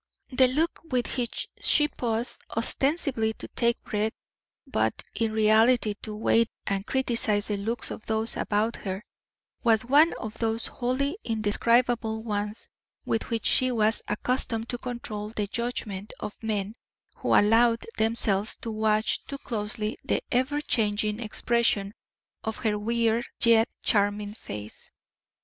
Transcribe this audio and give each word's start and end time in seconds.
The 0.31 0.47
look 0.47 0.79
with 0.85 1.15
which 1.15 1.47
she 1.59 1.87
paused, 1.87 2.43
ostensibly 2.57 3.33
to 3.33 3.47
take 3.49 3.83
breath, 3.83 4.13
but 4.65 5.03
in 5.13 5.31
reality 5.31 5.93
to 6.01 6.15
weigh 6.15 6.47
and 6.65 6.87
criticise 6.87 7.49
the 7.49 7.57
looks 7.57 7.91
of 7.91 8.07
those 8.07 8.35
about 8.35 8.77
her, 8.77 9.03
was 9.63 9.85
one 9.85 10.13
of 10.13 10.39
those 10.39 10.65
wholly 10.65 11.19
indescribable 11.23 12.23
ones 12.23 12.67
with 13.05 13.29
which 13.29 13.45
she 13.45 13.69
was 13.69 14.01
accustomed 14.07 14.69
to 14.69 14.79
control 14.79 15.29
the 15.29 15.45
judgment 15.45 16.13
of 16.19 16.33
men 16.41 16.73
who 17.17 17.35
allowed 17.35 17.85
themselves 17.97 18.57
to 18.57 18.71
watch 18.71 19.23
too 19.27 19.37
closely 19.37 19.99
the 20.03 20.23
ever 20.31 20.61
changing 20.61 21.19
expression 21.19 21.93
of 22.43 22.57
her 22.57 22.75
weird 22.79 23.27
yet 23.43 23.69
charming 23.83 24.33
face. 24.33 24.89